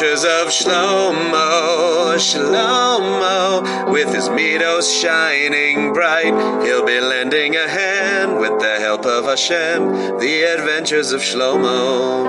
adventures 0.00 0.24
of 0.24 0.48
Shlomo, 0.48 2.14
Shlomo. 2.16 3.92
With 3.92 4.14
his 4.14 4.30
Midos 4.30 5.02
shining 5.02 5.92
bright, 5.92 6.32
he'll 6.64 6.86
be 6.86 6.98
lending 7.00 7.54
a 7.54 7.68
hand 7.68 8.38
with 8.38 8.58
the 8.60 8.78
help 8.80 9.04
of 9.04 9.26
Hashem. 9.26 10.18
The 10.18 10.42
adventures 10.56 11.12
of 11.12 11.20
Shlomo. 11.20 12.26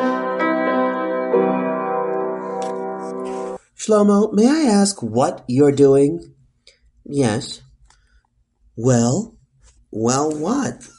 Shlomo, 3.77 4.33
may 4.33 4.49
I 4.49 4.69
ask 4.69 5.01
what 5.01 5.45
you're 5.47 5.71
doing? 5.71 6.33
Yes. 7.05 7.61
Well? 8.75 9.37
Well, 9.91 10.29
what? 10.29 10.89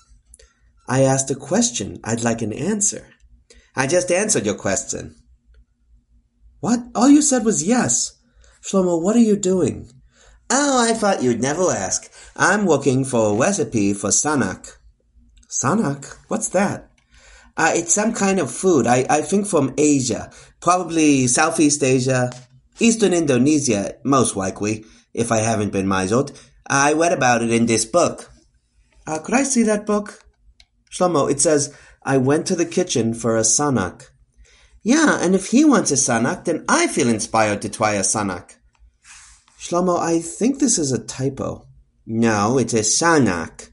I 0.88 1.02
asked 1.02 1.30
a 1.30 1.34
question. 1.34 1.98
I'd 2.02 2.24
like 2.24 2.40
an 2.40 2.54
answer. 2.54 3.08
I 3.76 3.86
just 3.86 4.10
answered 4.10 4.46
your 4.46 4.56
question. 4.56 5.21
What? 6.62 6.78
All 6.94 7.08
you 7.08 7.22
said 7.22 7.44
was 7.44 7.64
yes. 7.64 8.22
Shlomo, 8.62 9.02
what 9.02 9.16
are 9.16 9.26
you 9.30 9.34
doing? 9.34 9.90
Oh, 10.48 10.88
I 10.88 10.94
thought 10.94 11.20
you'd 11.20 11.40
never 11.40 11.72
ask. 11.72 12.08
I'm 12.36 12.66
looking 12.66 13.04
for 13.04 13.32
a 13.32 13.36
recipe 13.36 13.92
for 13.94 14.10
sanak. 14.10 14.76
Sanak? 15.50 16.16
What's 16.28 16.50
that? 16.50 16.88
Uh, 17.56 17.72
it's 17.74 17.92
some 17.92 18.14
kind 18.14 18.38
of 18.38 18.48
food. 18.48 18.86
I, 18.86 19.04
I 19.10 19.22
think 19.22 19.48
from 19.48 19.74
Asia. 19.76 20.30
Probably 20.60 21.26
Southeast 21.26 21.82
Asia. 21.82 22.30
Eastern 22.78 23.12
Indonesia, 23.12 23.96
most 24.04 24.36
likely, 24.36 24.84
if 25.12 25.32
I 25.32 25.38
haven't 25.38 25.72
been 25.72 25.88
misled. 25.88 26.30
I 26.68 26.92
read 26.92 27.12
about 27.12 27.42
it 27.42 27.50
in 27.50 27.66
this 27.66 27.84
book. 27.84 28.30
Uh, 29.04 29.18
could 29.18 29.34
I 29.34 29.42
see 29.42 29.64
that 29.64 29.84
book? 29.84 30.22
Shlomo, 30.92 31.28
it 31.28 31.40
says, 31.40 31.74
I 32.04 32.18
went 32.18 32.46
to 32.46 32.54
the 32.54 32.66
kitchen 32.66 33.14
for 33.14 33.36
a 33.36 33.40
sanak. 33.40 34.10
Yeah, 34.82 35.18
and 35.20 35.34
if 35.34 35.48
he 35.48 35.64
wants 35.64 35.92
a 35.92 35.94
sanak, 35.94 36.44
then 36.44 36.64
I 36.68 36.88
feel 36.88 37.08
inspired 37.08 37.62
to 37.62 37.68
try 37.68 37.92
a 37.94 38.00
sanak. 38.00 38.56
Shlomo, 39.58 39.98
I 39.98 40.18
think 40.18 40.58
this 40.58 40.76
is 40.76 40.90
a 40.90 41.04
typo. 41.04 41.66
No, 42.04 42.58
it's 42.58 42.74
a 42.74 42.80
sanak. 42.80 43.70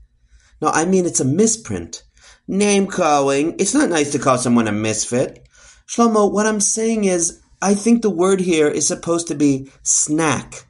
No, 0.62 0.70
I 0.70 0.86
mean 0.86 1.06
it's 1.06 1.20
a 1.20 1.26
misprint. 1.26 2.04
Name 2.48 2.86
calling. 2.86 3.56
It's 3.60 3.74
not 3.74 3.90
nice 3.90 4.12
to 4.12 4.20
call 4.20 4.38
someone 4.38 4.68
a 4.68 4.72
misfit. 4.72 5.48
Shlomo, 5.88 6.32
what 6.32 6.46
I'm 6.46 6.60
saying 6.60 7.06
is, 7.06 7.42
I 7.62 7.74
think 7.74 8.02
the 8.02 8.10
word 8.12 8.40
here 8.40 8.68
is 8.68 8.88
supposed 8.88 9.28
to 9.28 9.36
be 9.36 9.72
snack. 9.82 10.66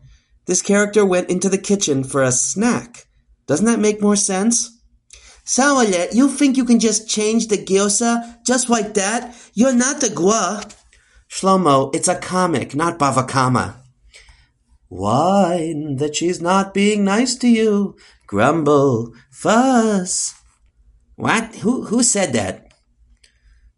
This 0.45 0.61
character 0.61 1.05
went 1.05 1.29
into 1.29 1.49
the 1.49 1.57
kitchen 1.57 2.03
for 2.03 2.23
a 2.23 2.31
snack. 2.31 3.07
Doesn't 3.45 3.65
that 3.65 3.79
make 3.79 4.01
more 4.01 4.15
sense? 4.15 4.78
Sawalet, 5.49 6.13
you 6.13 6.29
think 6.29 6.57
you 6.57 6.63
can 6.63 6.79
just 6.79 7.09
change 7.09 7.47
the 7.47 7.57
gyosa 7.57 8.37
just 8.45 8.69
like 8.69 8.93
that? 8.93 9.35
You're 9.55 9.73
not 9.73 9.99
the 9.99 10.11
gua. 10.11 10.61
Shlomo, 11.27 11.89
it's 11.95 12.07
a 12.07 12.19
comic, 12.19 12.75
not 12.75 12.99
Bava 12.99 13.27
Kamma. 13.27 13.77
Whine 14.89 15.95
that 15.95 16.15
she's 16.15 16.39
not 16.39 16.75
being 16.75 17.03
nice 17.03 17.35
to 17.37 17.47
you. 17.47 17.95
Grumble, 18.27 19.11
fuss. 19.31 20.35
What? 21.15 21.55
Who 21.55 21.85
who 21.85 22.03
said 22.03 22.33
that? 22.33 22.71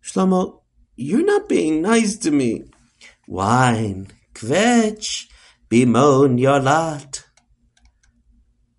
Shlomo, 0.04 0.64
you're 0.98 1.24
not 1.24 1.48
being 1.48 1.82
nice 1.82 2.18
to 2.18 2.32
me. 2.32 2.66
Whine, 3.28 4.12
kvetch, 4.34 5.28
bemoan 5.70 6.38
your 6.38 6.60
lot. 6.60 7.24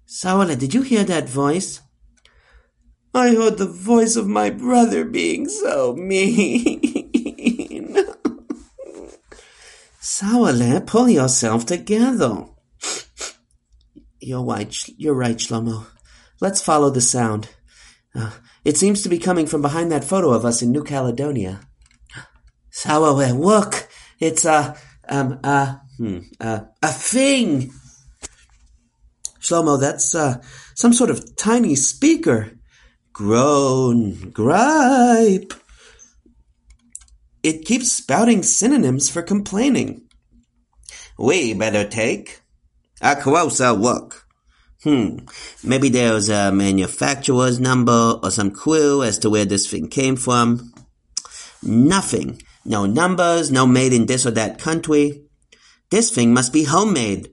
Sawala, 0.06 0.58
did 0.58 0.74
you 0.74 0.82
hear 0.82 1.04
that 1.04 1.26
voice? 1.26 1.80
I 3.14 3.34
heard 3.34 3.58
the 3.58 3.66
voice 3.66 4.16
of 4.16 4.26
my 4.26 4.48
brother 4.50 5.04
being 5.04 5.48
so 5.48 5.94
mean. 5.94 6.80
Sawale, 10.00 10.86
pull 10.86 11.08
yourself 11.08 11.66
together. 11.66 12.46
You're 14.20 14.44
right, 14.44 14.74
you're 14.96 15.14
right, 15.14 15.36
Shlomo. 15.36 15.86
Let's 16.40 16.62
follow 16.62 16.90
the 16.90 17.00
sound. 17.00 17.50
Uh, 18.14 18.30
it 18.64 18.76
seems 18.76 19.02
to 19.02 19.08
be 19.08 19.18
coming 19.18 19.46
from 19.46 19.62
behind 19.62 19.92
that 19.92 20.04
photo 20.04 20.30
of 20.30 20.44
us 20.44 20.62
in 20.62 20.72
New 20.72 20.84
Caledonia. 20.84 21.60
Sawale, 22.72 23.38
look! 23.38 23.88
It's 24.18 24.44
a, 24.44 24.76
um, 25.08 25.40
a, 25.44 25.80
hmm, 25.98 26.20
a, 26.40 26.66
a 26.82 26.88
thing! 26.88 27.72
Shlomo, 29.40 29.78
that's, 29.78 30.14
uh, 30.14 30.40
some 30.74 30.92
sort 30.92 31.10
of 31.10 31.36
tiny 31.36 31.74
speaker. 31.74 32.52
Groan, 33.12 34.30
gripe. 34.30 35.52
It 37.42 37.64
keeps 37.64 37.92
spouting 37.92 38.42
synonyms 38.42 39.10
for 39.10 39.22
complaining. 39.22 40.08
We 41.18 41.54
better 41.54 41.86
take 41.86 42.40
a 43.00 43.16
closer 43.16 43.72
look. 43.72 44.26
Hmm, 44.82 45.18
maybe 45.62 45.88
there's 45.88 46.28
a 46.28 46.52
manufacturer's 46.52 47.60
number 47.60 48.18
or 48.22 48.30
some 48.30 48.50
clue 48.50 49.02
as 49.02 49.18
to 49.20 49.30
where 49.30 49.44
this 49.44 49.70
thing 49.70 49.88
came 49.88 50.16
from. 50.16 50.72
Nothing. 51.62 52.40
No 52.64 52.86
numbers, 52.86 53.50
no 53.50 53.66
made 53.66 53.92
in 53.92 54.06
this 54.06 54.24
or 54.24 54.30
that 54.32 54.58
country. 54.58 55.22
This 55.90 56.10
thing 56.10 56.32
must 56.32 56.52
be 56.52 56.64
homemade. 56.64 57.31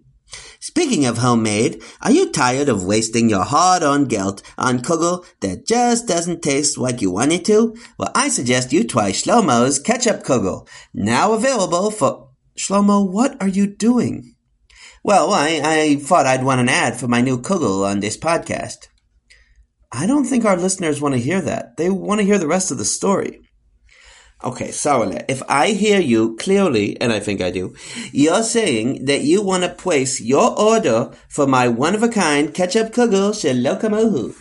Speaking 0.69 1.07
of 1.07 1.17
homemade, 1.17 1.81
are 1.99 2.11
you 2.11 2.31
tired 2.31 2.69
of 2.69 2.85
wasting 2.85 3.27
your 3.27 3.43
hard-earned 3.43 4.07
geld 4.07 4.43
on 4.55 4.77
kugel 4.77 5.25
that 5.39 5.65
just 5.65 6.07
doesn't 6.07 6.43
taste 6.43 6.77
like 6.77 7.01
you 7.01 7.09
want 7.09 7.31
it 7.31 7.43
to? 7.45 7.75
Well, 7.97 8.11
I 8.13 8.29
suggest 8.29 8.71
you 8.71 8.83
try 8.83 9.11
Shlomo's 9.11 9.79
Ketchup 9.79 10.21
Kugel, 10.21 10.67
now 10.93 11.33
available 11.33 11.89
for... 11.89 12.29
Shlomo, 12.55 13.11
what 13.11 13.35
are 13.41 13.47
you 13.47 13.65
doing? 13.65 14.35
Well, 15.03 15.33
I, 15.33 15.59
I 15.63 15.95
thought 15.95 16.27
I'd 16.27 16.43
want 16.43 16.61
an 16.61 16.69
ad 16.69 16.97
for 16.97 17.07
my 17.07 17.21
new 17.21 17.41
kugel 17.41 17.83
on 17.83 17.99
this 17.99 18.15
podcast. 18.15 18.89
I 19.91 20.05
don't 20.05 20.25
think 20.25 20.45
our 20.45 20.55
listeners 20.55 21.01
want 21.01 21.15
to 21.15 21.19
hear 21.19 21.41
that. 21.41 21.77
They 21.77 21.89
want 21.89 22.19
to 22.19 22.25
hear 22.25 22.37
the 22.37 22.47
rest 22.47 22.69
of 22.69 22.77
the 22.77 22.85
story. 22.85 23.41
Okay, 24.41 24.69
Sarale, 24.69 25.25
if 25.27 25.43
I 25.49 25.71
hear 25.71 25.99
you 25.99 26.37
clearly, 26.37 26.99
and 27.01 27.11
I 27.11 27.19
think 27.19 27.41
I 27.41 27.51
do, 27.51 27.75
you're 28.13 28.41
saying 28.43 29.03
that 29.05 29.21
you 29.21 29.41
want 29.41 29.63
to 29.63 29.69
place 29.69 30.21
your 30.21 30.57
order 30.57 31.11
for 31.27 31.45
my 31.45 31.67
one-of-a-kind 31.67 32.53
ketchup 32.53 32.93
kugel 32.93 33.31
shelo 33.31 33.77
kamohu. 33.79 34.33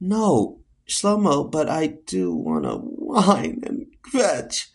No, 0.00 0.60
Shlomo, 0.88 1.50
but 1.50 1.68
I 1.68 1.98
do 2.06 2.34
want 2.34 2.64
to 2.64 2.76
whine 2.76 3.60
and 3.64 3.86
kvetch 4.02 4.68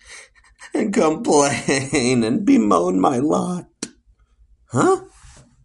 and 0.75 0.93
complain 0.93 2.23
and 2.23 2.45
bemoan 2.45 2.99
my 2.99 3.17
lot. 3.17 3.65
Huh? 4.67 5.05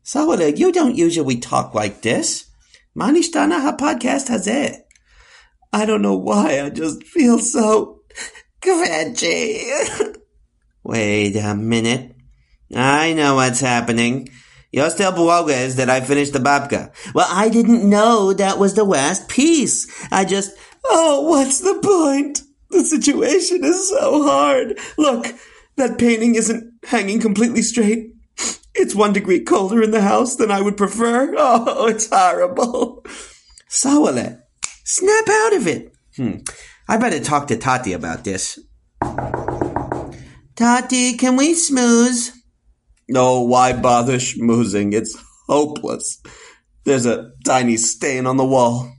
Sarale, 0.03 0.57
you 0.57 0.73
don't 0.73 0.97
usually 0.97 1.37
talk 1.37 1.75
like 1.75 2.01
this. 2.01 2.47
Manishtana 2.97 3.61
ha 3.61 3.77
podcast 3.77 4.29
has 4.29 4.47
it. 4.47 4.87
I 5.71 5.85
don't 5.85 6.03
know 6.03 6.17
why, 6.17 6.63
I 6.63 6.71
just 6.71 7.05
feel 7.05 7.39
so 7.39 8.01
Kvetchy. 8.61 10.17
Wait 10.85 11.37
a 11.37 11.55
minute. 11.55 12.15
I 12.75 13.13
know 13.15 13.37
what's 13.37 13.61
happening. 13.61 14.29
You're 14.73 14.91
still 14.91 15.13
bogus 15.13 15.75
that 15.75 15.91
I 15.91 16.01
finished 16.01 16.33
the 16.33 16.39
babka. 16.39 16.93
Well, 17.15 17.27
I 17.29 17.49
didn't 17.49 17.89
know 17.89 18.33
that 18.33 18.59
was 18.59 18.75
the 18.75 18.85
last 18.85 19.29
piece. 19.29 19.89
I 20.13 20.25
just, 20.25 20.57
oh, 20.85 21.23
what's 21.23 21.61
the 21.61 21.81
point? 21.83 22.43
The 22.71 22.85
situation 22.85 23.65
is 23.65 23.89
so 23.89 24.23
hard. 24.23 24.79
Look, 24.97 25.27
that 25.77 25.99
painting 25.99 26.37
isn't 26.37 26.73
hanging 26.85 27.21
completely 27.21 27.63
straight. 27.63 28.15
It's 28.75 28.95
one 28.95 29.13
degree 29.13 29.41
colder 29.41 29.83
in 29.83 29.91
the 29.91 30.03
house 30.03 30.37
than 30.37 30.51
I 30.51 30.61
would 30.61 30.77
prefer. 30.77 31.35
Oh, 31.37 31.87
it's 31.89 32.09
horrible. 32.09 33.05
Sawale, 33.69 34.41
snap 34.85 35.29
out 35.29 35.53
of 35.55 35.67
it. 35.67 35.93
Hmm. 36.17 36.39
I 36.91 36.97
better 36.97 37.21
talk 37.21 37.47
to 37.47 37.57
Tati 37.57 37.93
about 37.93 38.25
this. 38.25 38.59
Tati, 40.57 41.17
can 41.17 41.37
we 41.37 41.55
schmooze? 41.55 42.33
No, 43.09 43.43
why 43.43 43.75
bother 43.75 44.17
schmoozing? 44.17 44.93
It's 44.93 45.17
hopeless. 45.47 46.21
There's 46.83 47.07
a 47.07 47.31
tiny 47.47 47.77
stain 47.77 48.27
on 48.27 48.39
the 48.39 48.45
wall. 48.45 48.93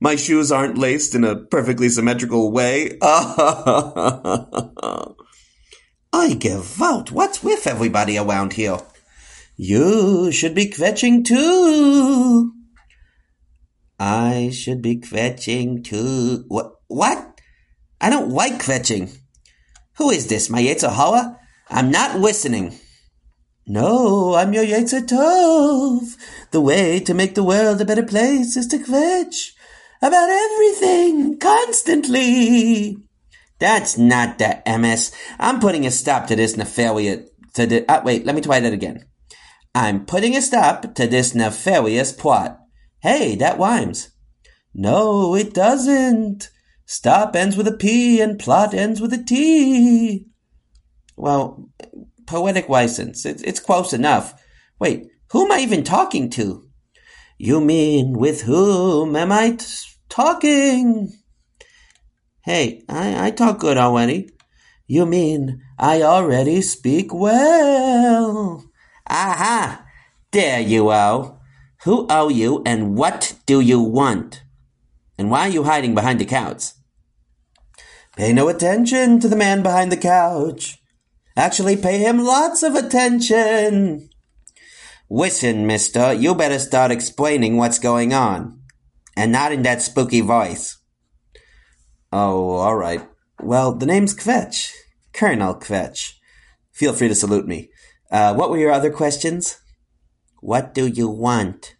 My 0.00 0.16
shoes 0.16 0.50
aren't 0.50 0.76
laced 0.76 1.14
in 1.14 1.22
a 1.22 1.36
perfectly 1.36 1.88
symmetrical 1.88 2.50
way. 2.50 2.98
I 3.00 3.54
give 6.36 6.82
out. 6.82 7.12
What's 7.12 7.44
with 7.44 7.68
everybody 7.68 8.18
around 8.18 8.54
here? 8.54 8.80
You 9.56 10.32
should 10.32 10.56
be 10.56 10.66
kvetching 10.66 11.24
too. 11.24 12.59
I 14.00 14.48
should 14.50 14.80
be 14.80 14.96
kvetching 14.96 15.84
too. 15.84 16.46
What? 16.48 16.72
What? 16.88 17.38
I 18.00 18.08
don't 18.08 18.30
like 18.30 18.54
kvetching. 18.54 19.14
Who 19.98 20.08
is 20.08 20.28
this, 20.28 20.48
my 20.48 20.62
Yetzer 20.62 20.90
Hara? 20.90 21.38
I'm 21.68 21.90
not 21.90 22.18
listening. 22.18 22.78
No, 23.66 24.34
I'm 24.34 24.54
your 24.54 24.64
Yetzer 24.64 25.06
Tov. 25.06 26.16
The 26.50 26.62
way 26.62 27.00
to 27.00 27.12
make 27.12 27.34
the 27.34 27.44
world 27.44 27.82
a 27.82 27.84
better 27.84 28.02
place 28.02 28.56
is 28.56 28.66
to 28.68 28.78
kvetch 28.78 29.50
about 30.00 30.30
everything 30.30 31.38
constantly. 31.38 32.96
That's 33.58 33.98
not 33.98 34.38
the 34.38 34.62
emes. 34.66 35.14
I'm 35.38 35.60
putting 35.60 35.84
a 35.84 35.90
stop 35.90 36.26
to 36.28 36.36
this 36.36 36.56
nefarious. 36.56 37.28
To 37.54 37.66
the, 37.66 37.84
uh, 37.86 38.00
wait, 38.02 38.24
let 38.24 38.34
me 38.34 38.40
try 38.40 38.60
that 38.60 38.72
again. 38.72 39.04
I'm 39.74 40.06
putting 40.06 40.34
a 40.34 40.40
stop 40.40 40.94
to 40.94 41.06
this 41.06 41.34
nefarious 41.34 42.12
plot. 42.12 42.59
Hey, 43.02 43.34
that 43.36 43.58
rhymes. 43.58 44.10
No, 44.74 45.34
it 45.34 45.54
doesn't. 45.54 46.50
Stop 46.84 47.34
ends 47.34 47.56
with 47.56 47.66
a 47.68 47.76
P 47.76 48.20
and 48.20 48.38
plot 48.38 48.74
ends 48.74 49.00
with 49.00 49.12
a 49.12 49.22
T. 49.22 50.26
Well, 51.16 51.68
poetic 52.26 52.68
license. 52.68 53.24
It's, 53.24 53.42
it's 53.42 53.60
close 53.60 53.92
enough. 53.92 54.40
Wait, 54.78 55.06
who 55.30 55.44
am 55.44 55.52
I 55.52 55.60
even 55.60 55.84
talking 55.84 56.30
to? 56.30 56.68
You 57.38 57.60
mean 57.60 58.12
with 58.12 58.42
whom 58.42 59.16
am 59.16 59.32
I 59.32 59.52
t- 59.52 59.66
talking? 60.08 61.12
Hey, 62.42 62.82
I, 62.88 63.26
I 63.26 63.30
talk 63.30 63.60
good 63.60 63.78
already. 63.78 64.30
You 64.86 65.06
mean 65.06 65.62
I 65.78 66.02
already 66.02 66.60
speak 66.62 67.14
well? 67.14 68.64
Aha! 69.08 69.86
There 70.32 70.60
you 70.60 70.88
are. 70.88 71.39
Who 71.84 72.06
are 72.08 72.30
you 72.30 72.62
and 72.66 72.96
what 72.96 73.34
do 73.46 73.60
you 73.60 73.80
want? 73.80 74.42
And 75.16 75.30
why 75.30 75.46
are 75.48 75.50
you 75.50 75.64
hiding 75.64 75.94
behind 75.94 76.20
the 76.20 76.26
couch? 76.26 76.64
Pay 78.16 78.32
no 78.32 78.48
attention 78.48 79.18
to 79.20 79.28
the 79.28 79.36
man 79.36 79.62
behind 79.62 79.90
the 79.90 79.96
couch. 79.96 80.78
Actually, 81.36 81.76
pay 81.76 81.98
him 81.98 82.24
lots 82.24 82.62
of 82.62 82.74
attention. 82.74 84.10
Listen, 85.08 85.66
mister, 85.66 86.12
you 86.12 86.34
better 86.34 86.58
start 86.58 86.90
explaining 86.90 87.56
what's 87.56 87.78
going 87.78 88.12
on. 88.12 88.60
And 89.16 89.32
not 89.32 89.52
in 89.52 89.62
that 89.62 89.82
spooky 89.82 90.20
voice. 90.20 90.78
Oh, 92.12 92.56
all 92.56 92.76
right. 92.76 93.08
Well, 93.40 93.74
the 93.74 93.86
name's 93.86 94.14
Kvetch. 94.14 94.72
Colonel 95.12 95.54
Kvetch. 95.54 96.12
Feel 96.72 96.92
free 96.92 97.08
to 97.08 97.14
salute 97.14 97.46
me. 97.46 97.70
Uh, 98.10 98.34
what 98.34 98.50
were 98.50 98.58
your 98.58 98.72
other 98.72 98.90
questions? 98.90 99.58
What 100.40 100.74
do 100.74 100.86
you 100.86 101.08
want? 101.08 101.76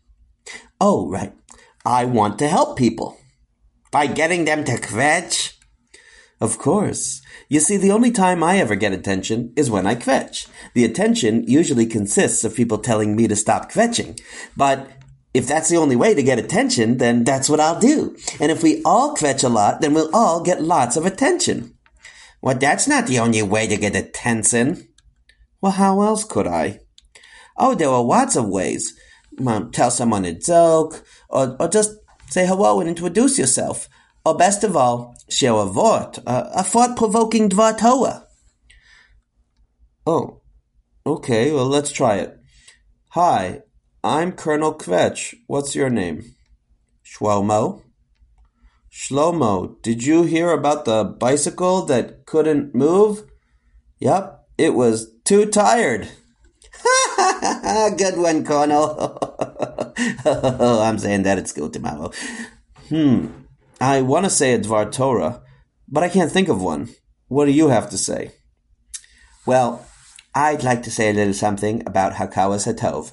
Oh, 0.80 1.08
right. 1.08 1.32
I 1.84 2.04
want 2.04 2.38
to 2.38 2.48
help 2.48 2.76
people. 2.76 3.16
By 3.90 4.06
getting 4.06 4.44
them 4.44 4.64
to 4.64 4.72
kvetch? 4.72 5.54
Of 6.40 6.58
course. 6.58 7.22
You 7.48 7.60
see, 7.60 7.76
the 7.76 7.90
only 7.90 8.10
time 8.10 8.42
I 8.42 8.58
ever 8.58 8.74
get 8.76 8.92
attention 8.92 9.52
is 9.56 9.70
when 9.70 9.86
I 9.86 9.94
kvetch. 9.94 10.46
The 10.74 10.84
attention 10.84 11.44
usually 11.46 11.86
consists 11.86 12.44
of 12.44 12.54
people 12.54 12.78
telling 12.78 13.16
me 13.16 13.28
to 13.28 13.36
stop 13.36 13.70
kvetching. 13.70 14.20
But 14.56 14.88
if 15.34 15.46
that's 15.46 15.68
the 15.68 15.76
only 15.76 15.96
way 15.96 16.14
to 16.14 16.22
get 16.22 16.38
attention, 16.38 16.98
then 16.98 17.24
that's 17.24 17.48
what 17.48 17.60
I'll 17.60 17.78
do. 17.78 18.16
And 18.40 18.50
if 18.50 18.62
we 18.62 18.82
all 18.84 19.14
kvetch 19.14 19.44
a 19.44 19.48
lot, 19.48 19.80
then 19.80 19.94
we'll 19.94 20.14
all 20.14 20.42
get 20.42 20.62
lots 20.62 20.96
of 20.96 21.06
attention. 21.06 21.74
Well, 22.40 22.56
that's 22.56 22.88
not 22.88 23.06
the 23.06 23.18
only 23.18 23.42
way 23.42 23.66
to 23.66 23.76
get 23.76 23.94
attention. 23.94 24.88
Well, 25.60 25.72
how 25.72 26.00
else 26.00 26.24
could 26.24 26.46
I? 26.46 26.80
Oh, 27.60 27.74
there 27.74 27.90
are 27.90 28.02
lots 28.02 28.36
of 28.36 28.48
ways. 28.48 28.98
Tell 29.72 29.90
someone 29.90 30.24
a 30.24 30.32
joke, 30.32 31.04
or, 31.28 31.56
or 31.60 31.68
just 31.68 31.94
say 32.28 32.46
hello 32.46 32.80
and 32.80 32.88
introduce 32.88 33.38
yourself. 33.38 33.86
Or 34.24 34.36
best 34.36 34.64
of 34.64 34.76
all, 34.76 35.14
share 35.28 35.52
a 35.52 35.66
vort, 35.66 36.18
a, 36.26 36.60
a 36.60 36.62
thought-provoking 36.62 37.50
dvar 37.50 37.78
Torah. 37.78 38.26
Oh, 40.06 40.40
okay, 41.06 41.52
well, 41.52 41.66
let's 41.66 41.92
try 41.92 42.16
it. 42.16 42.38
Hi, 43.10 43.60
I'm 44.02 44.32
Colonel 44.32 44.74
Kvetch. 44.74 45.34
What's 45.46 45.74
your 45.74 45.90
name? 45.90 46.34
Shlomo. 47.04 47.82
Shlomo, 48.90 49.80
did 49.82 50.04
you 50.04 50.22
hear 50.22 50.50
about 50.50 50.84
the 50.86 51.04
bicycle 51.04 51.84
that 51.86 52.24
couldn't 52.26 52.74
move? 52.74 53.24
Yep, 53.98 54.48
it 54.56 54.74
was 54.74 55.12
too 55.24 55.46
tired. 55.46 56.08
Good 57.96 58.16
one, 58.18 58.44
Colonel. 58.44 59.18
I'm 60.24 60.98
saying 60.98 61.22
that 61.24 61.38
at 61.38 61.48
school 61.48 61.70
tomorrow. 61.70 62.12
Hmm. 62.88 63.26
I 63.80 64.02
want 64.02 64.24
to 64.24 64.30
say 64.30 64.52
a 64.54 64.58
Dvar 64.58 64.92
Torah, 64.92 65.42
but 65.88 66.02
I 66.02 66.08
can't 66.08 66.30
think 66.30 66.48
of 66.48 66.60
one. 66.60 66.88
What 67.28 67.46
do 67.46 67.52
you 67.52 67.68
have 67.68 67.88
to 67.90 67.98
say? 67.98 68.32
Well, 69.46 69.86
I'd 70.34 70.62
like 70.62 70.82
to 70.84 70.90
say 70.90 71.10
a 71.10 71.12
little 71.12 71.34
something 71.34 71.82
about 71.86 72.14
Hakawas 72.14 72.66
Hatov. 72.72 73.12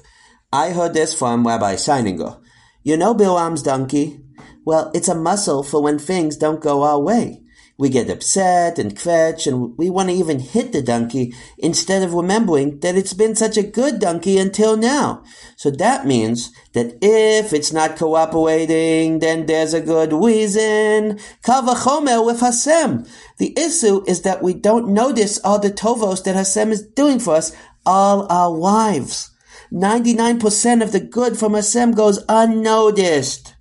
I 0.52 0.70
heard 0.70 0.94
this 0.94 1.14
from 1.14 1.46
Rabbi 1.46 1.74
Seininger. 1.74 2.40
You 2.82 2.96
know 2.96 3.14
Bilam's 3.14 3.62
donkey? 3.62 4.20
Well, 4.64 4.90
it's 4.94 5.08
a 5.08 5.14
muscle 5.14 5.62
for 5.62 5.82
when 5.82 5.98
things 5.98 6.36
don't 6.36 6.60
go 6.60 6.82
our 6.82 7.00
way. 7.00 7.42
We 7.78 7.90
get 7.90 8.10
upset 8.10 8.76
and 8.80 8.96
kvetch 8.96 9.46
and 9.46 9.78
we 9.78 9.88
want 9.88 10.08
to 10.08 10.14
even 10.14 10.40
hit 10.40 10.72
the 10.72 10.82
donkey 10.82 11.32
instead 11.58 12.02
of 12.02 12.12
remembering 12.12 12.80
that 12.80 12.96
it's 12.96 13.14
been 13.14 13.36
such 13.36 13.56
a 13.56 13.62
good 13.62 14.00
donkey 14.00 14.36
until 14.36 14.76
now. 14.76 15.22
So 15.54 15.70
that 15.70 16.04
means 16.04 16.50
that 16.72 16.98
if 17.00 17.52
it's 17.52 17.72
not 17.72 17.96
cooperating, 17.96 19.20
then 19.20 19.46
there's 19.46 19.74
a 19.74 19.80
good 19.80 20.12
reason. 20.12 21.20
Kavachomer 21.44 22.26
with 22.26 22.40
Hashem. 22.40 23.06
The 23.38 23.56
issue 23.56 24.02
is 24.08 24.22
that 24.22 24.42
we 24.42 24.54
don't 24.54 24.88
notice 24.88 25.38
all 25.44 25.60
the 25.60 25.70
tovos 25.70 26.24
that 26.24 26.34
Hashem 26.34 26.72
is 26.72 26.82
doing 26.82 27.20
for 27.20 27.36
us 27.36 27.54
all 27.86 28.26
our 28.28 28.50
lives. 28.50 29.30
99% 29.72 30.82
of 30.82 30.90
the 30.90 31.00
good 31.00 31.38
from 31.38 31.54
Hashem 31.54 31.92
goes 31.92 32.24
unnoticed. 32.28 33.54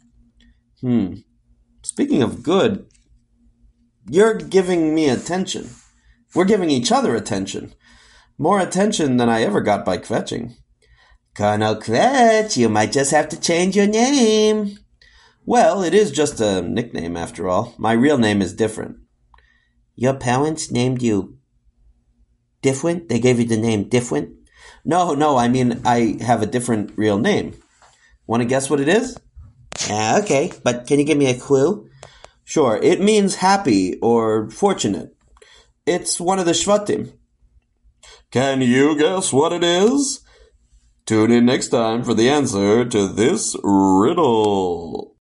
Hmm. 0.82 1.18
Speaking 1.84 2.24
of 2.24 2.42
good, 2.42 2.88
you're 4.10 4.36
giving 4.36 4.96
me 4.96 5.10
attention. 5.10 5.70
We're 6.34 6.46
giving 6.46 6.70
each 6.70 6.92
other 6.92 7.16
attention. 7.16 7.74
More 8.38 8.60
attention 8.60 9.18
than 9.18 9.30
I 9.30 9.42
ever 9.42 9.62
got 9.62 9.86
by 9.86 9.98
kvetching. 9.98 10.56
Colonel 11.36 11.76
Kvetch, 11.76 12.58
you 12.58 12.70
might 12.70 12.92
just 12.92 13.12
have 13.12 13.30
to 13.30 13.40
change 13.40 13.76
your 13.76 13.88
name. 13.88 14.80
Well, 15.46 15.84
it 15.84 15.94
is 15.94 16.12
just 16.12 16.40
a 16.40 16.62
nickname 16.62 17.16
after 17.16 17.48
all. 17.48 17.76
My 17.78 17.94
real 17.94 18.18
name 18.18 18.42
is 18.42 18.54
different. 18.54 18.98
Your 19.96 20.14
parents 20.14 20.72
named 20.72 21.02
you 21.02 21.38
different? 22.62 23.10
They 23.10 23.20
gave 23.20 23.40
you 23.40 23.46
the 23.46 23.58
name 23.58 23.88
different? 23.88 24.36
No, 24.84 25.14
no, 25.14 25.38
I 25.38 25.48
mean, 25.48 25.82
I 25.86 26.18
have 26.22 26.42
a 26.42 26.48
different 26.48 26.92
real 26.98 27.18
name. 27.18 27.54
Want 28.26 28.42
to 28.42 28.48
guess 28.48 28.70
what 28.70 28.80
it 28.80 28.88
is? 28.88 29.18
Yeah, 29.88 30.20
okay, 30.24 30.52
but 30.64 30.88
can 30.88 31.00
you 31.00 31.06
give 31.06 31.18
me 31.18 31.28
a 31.28 31.40
clue? 31.40 31.90
Sure, 32.48 32.80
it 32.82 33.02
means 33.02 33.36
happy 33.36 34.00
or 34.02 34.50
fortunate. 34.50 35.14
It's 35.86 36.18
one 36.18 36.40
of 36.40 36.46
the 36.46 36.54
Shvatim. 36.54 37.12
Can 38.32 38.62
you 38.62 38.98
guess 38.98 39.34
what 39.34 39.52
it 39.52 39.66
is? 39.66 40.22
Tune 41.06 41.30
in 41.30 41.46
next 41.46 41.68
time 41.68 42.06
for 42.06 42.14
the 42.14 42.30
answer 42.30 42.86
to 42.86 43.08
this 43.10 43.54
riddle. 43.66 45.14